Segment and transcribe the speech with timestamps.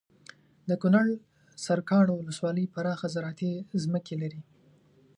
[0.69, 1.05] دکنړ
[1.65, 3.51] سرکاڼو ولسوالي پراخه زراعتي
[3.83, 4.41] ځمکې لري